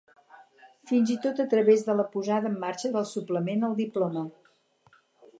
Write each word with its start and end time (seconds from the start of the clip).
fins 0.91 1.09
i 1.15 1.17
tot 1.25 1.41
a 1.43 1.43
través 1.51 1.83
de 1.89 1.95
la 1.99 2.05
posada 2.15 2.49
en 2.51 2.55
marxa 2.63 2.91
del 2.95 3.05
suplement 3.09 3.67
al 3.67 3.75
diploma 3.83 4.25